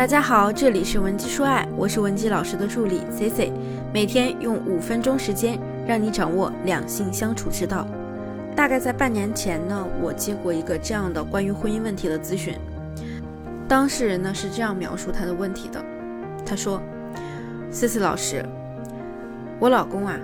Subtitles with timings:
[0.00, 3.52] 大家好，这里是文姬说爱，我是文姬老师的助理 C C，
[3.92, 7.86] 每天用五分钟时间让你掌握两性相处之道。
[8.56, 12.58] 大概在半年前呢，我接过一个这样的关于婚姻问题的咨询，
[13.68, 15.84] 当事人呢是这样描述他的问题的，
[16.46, 16.80] 他说
[17.70, 18.42] ：“C C 老师，
[19.58, 20.18] 我老公啊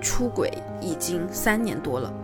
[0.00, 0.48] 出轨
[0.80, 2.14] 已经三年多了，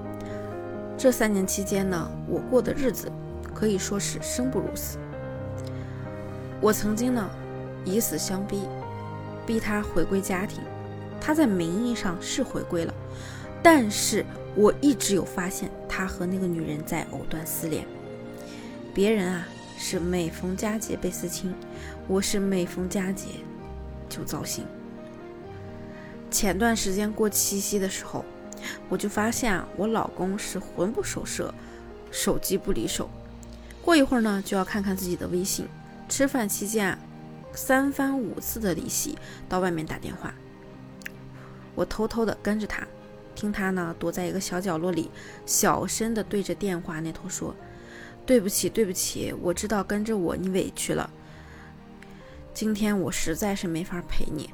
[0.96, 3.10] 这三年期间呢，我过的日子
[3.52, 4.96] 可以说是生不如死。”
[6.60, 7.30] 我曾经呢，
[7.84, 8.62] 以死相逼，
[9.46, 10.60] 逼他回归家庭。
[11.20, 12.94] 他在名义上是回归了，
[13.62, 17.86] 但是我一直有发现他和那个女人在藕断丝连。
[18.94, 21.54] 别人啊是每逢佳节倍思亲，
[22.06, 23.26] 我是每逢佳节
[24.08, 24.64] 就糟心。
[26.30, 28.24] 前段时间过七夕的时候，
[28.88, 31.54] 我就发现啊，我老公是魂不守舍，
[32.10, 33.08] 手机不离手，
[33.82, 35.66] 过一会儿呢就要看看自己的微信。
[36.08, 36.98] 吃饭期间啊，
[37.52, 40.34] 三番五次的离席，到外面打电话。
[41.74, 42.86] 我偷偷的跟着他，
[43.34, 45.10] 听他呢躲在一个小角落里，
[45.46, 47.54] 小声的对着电话那头说
[48.26, 51.08] ：“对不起，对不起，我知道跟着我你委屈了。
[52.52, 54.50] 今天我实在是没法陪你，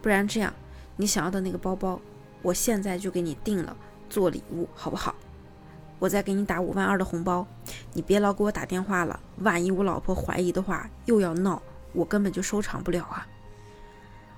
[0.00, 0.52] 不然这样，
[0.96, 2.00] 你想要的那个包包，
[2.40, 3.76] 我现在就给你定了，
[4.08, 5.14] 做礼物好不好？”
[6.02, 7.46] 我再给你打五万二的红包，
[7.92, 9.20] 你别老给我打电话了。
[9.38, 13.24] 万一我老婆怀疑的话，又要闹，我根本就收场不了啊！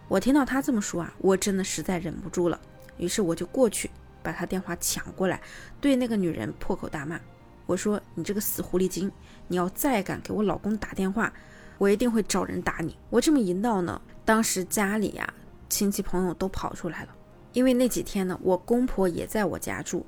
[0.07, 2.61] 我听到他这么说啊，我真的实在忍不住了，
[2.99, 3.91] 于是我就过去
[4.23, 5.41] 把他电话抢过来，
[5.81, 7.19] 对那个女人破口大骂。
[7.65, 9.11] 我说：“你这个死狐狸精，
[9.49, 11.33] 你要再敢给我老公打电话，
[11.79, 15.33] 我一定会找人打你。”我这么一闹呢，当时家里呀
[15.71, 17.09] 亲戚朋友都跑出来了，
[17.55, 20.05] 因为那几天呢，我公婆也在我家住。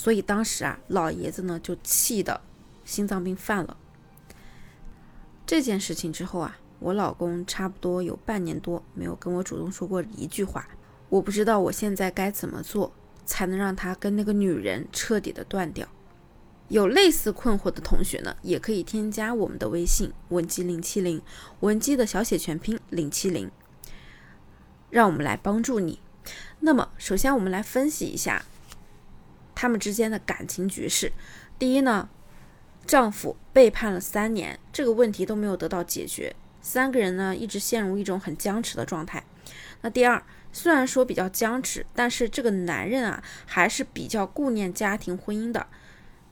[0.00, 2.40] 所以当时啊，老爷子呢就气得
[2.86, 3.76] 心脏病犯了。
[5.46, 10.66] 这件事情之后啊，我老公差不多有半年多没有跟我主动说过一句话。
[11.10, 12.90] 我不知道我现在该怎么做
[13.26, 15.86] 才能让他跟那个女人彻底的断掉。
[16.68, 21.20] 有类似困惑的同学呢，也可以添加我们的微信文姬零七零，
[21.60, 23.50] 文姬的小写全拼零七零，
[24.88, 26.00] 让我们来帮助你。
[26.60, 28.46] 那么，首先我们来分析一下。
[29.60, 31.12] 他们之间的感情局势，
[31.58, 32.08] 第一呢，
[32.86, 39.22] 丈夫背叛了三年，这个问题都没有得到解决，三个人呢一直陷入一种很僵持的状态。
[39.82, 45.66] 那第二，虽然说比较僵持，但是这个男人啊还是比较顾念家庭婚姻的，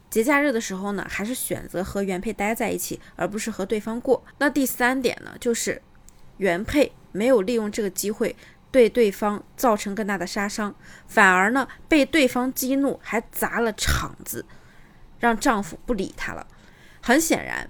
[0.09, 4.25] 节假日的时候呢，还是选择和原配待在一起，而不是和对方过。
[4.39, 5.83] 那第三点呢，就是
[6.39, 8.34] 原配没有利用这个机会。
[8.70, 10.74] 对对方造成更大的杀伤，
[11.06, 14.44] 反而呢被对方激怒，还砸了场子，
[15.18, 16.46] 让丈夫不理她了。
[17.00, 17.68] 很显然，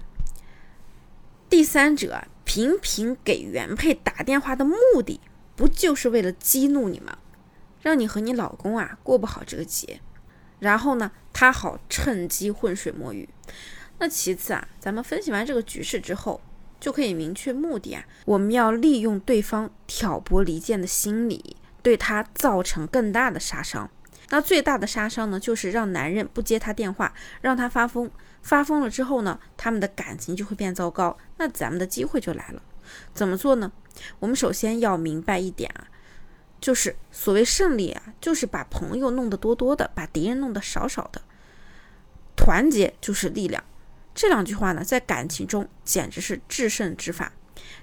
[1.49, 5.21] 第三者频频给原配打电话的目的，
[5.55, 7.17] 不就是为了激怒你吗？
[7.81, 10.01] 让你和你老公啊过不好这个节，
[10.59, 13.29] 然后呢他好趁机浑水摸鱼。
[13.99, 16.41] 那其次啊，咱们分析完这个局势之后。
[16.81, 18.05] 就可以明确目的啊！
[18.23, 23.91] 我们要利用对方挑拨离间的心理，对他造成更大的杀伤。
[24.29, 28.09] 那最大的杀伤呢，就是让男人不接他电话，让他发疯。
[28.41, 31.17] 发疯了之后呢，他们的感情就会变糟糕。
[31.35, 32.61] 那咱们的机会就来了。
[33.13, 33.73] 怎么做呢？
[34.19, 35.91] 我们首先要明白一点啊，
[36.61, 41.21] 就是所谓胜利啊，就是把朋友弄得多多的，把敌人弄得少少的。
[42.37, 43.61] 团结就是力量。
[44.15, 47.33] 这两句话呢，在感情中简直是制胜之法。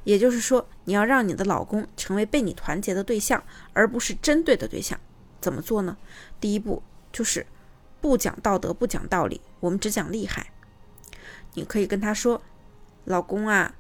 [0.05, 3.43] 也就是说，你要让你的老公成为被你团结的对象，
[3.73, 4.99] 而不是针对的对象。
[5.41, 5.97] 怎么做呢？
[6.41, 6.83] 第一步
[7.13, 7.47] 就是
[8.01, 10.47] 不讲道德，不讲道理，我们只讲厉害。
[11.55, 12.43] 你可以跟他说
[13.05, 13.75] ：“老公啊，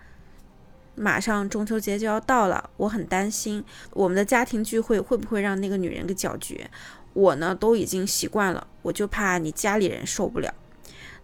[0.94, 6.66] 马上中秋节就要到了，我很担心我们的家庭聚会会不会让那个女人给搅局。
[7.12, 10.54] 我呢，都已经习惯了，我就怕你家里人受不了。”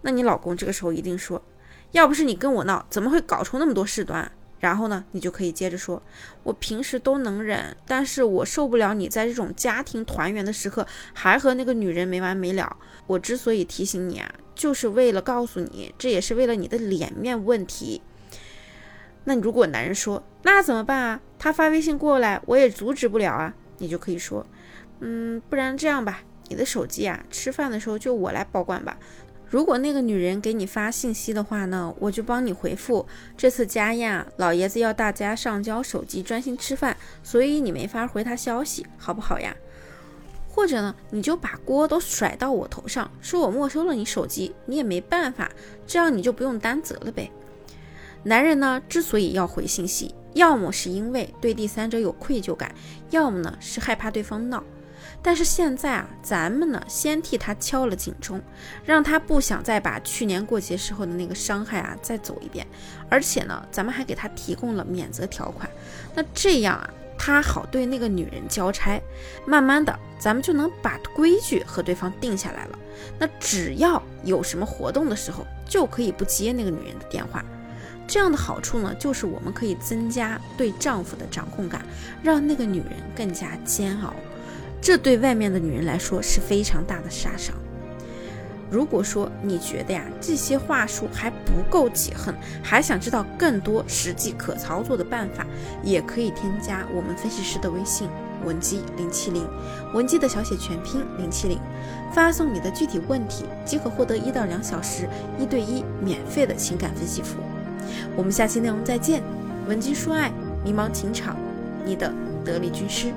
[0.03, 1.41] 那你老公这个时候一定说，
[1.92, 4.32] 要不是你跟我闹，怎么会搞出那么多事端？
[4.62, 6.00] 然后呢，你就可以接着说，
[6.44, 12.76] 我平时都能忍，但是我受不了你在这种家庭团圆的时刻还和那个女人没完没了。
[13.09, 18.03] 我之所以提醒你啊，就是为了告诉你，这也是为了你的脸面问题。
[19.24, 21.20] 那如果男人说，那怎么办啊？
[21.41, 23.53] 他发微信过来，我也阻止不了啊。
[23.78, 24.47] 你就可以说，
[25.00, 28.97] 嗯，不然这样吧，你的手机啊，吃饭的时候就我来保管吧。
[29.53, 33.07] 如果那个女人给你发信息的话呢，我就帮你回复。
[33.37, 39.54] 这次家宴，老爷子要大家上交手机，专心吃饭，所以你没法回他消息，好不好呀？
[40.49, 45.53] 或者呢，你就把锅都甩到我头上，说我没收了你手机，你也没办法，
[45.87, 47.31] 这样你就不用担责了呗。
[48.22, 52.75] 男人呢，之所以要回信息，要么是因为对第三者有愧疚感，
[53.10, 54.65] 要么呢是害怕对方闹。
[55.22, 58.41] 但是现在啊，咱们呢先替他敲了警钟，
[58.84, 62.66] 让他不想再把去年过节时候的那个伤害啊再走一遍。
[63.09, 65.71] 而且呢，咱们还给他提供了免责条款。
[66.15, 69.01] 那这样啊，他好对那个女人交差。
[69.47, 72.78] 慢慢的，咱们就能把规矩和对方定下来了。
[73.18, 77.45] 那只要有什么活动的时候，就可以不接那个女人的电话。
[78.09, 81.86] 这样的好处呢，就是我们可以增加对丈夫的掌控感，
[82.22, 84.13] 让那个女人更加煎熬。
[84.82, 87.54] 这对外面的女人来说是非常大的杀伤。
[88.68, 95.46] 如果说你觉得呀这些话术还不够解恨，还想知道更多实际可操作的办法，
[95.84, 98.08] 也可以添加我们分析师的微信
[98.44, 99.46] 文姬零七零，
[99.94, 101.58] 文姬的小写全拼零七零，
[102.12, 105.06] 发送你的具体问题，即可获得一到两小时
[105.38, 107.44] 一对一免费的情感分析服务。
[108.16, 109.22] 我们下期内容再见，
[109.68, 110.32] 文姬说爱，
[110.64, 111.36] 迷茫情场，
[111.84, 112.12] 你的
[112.42, 113.12] 得力军师。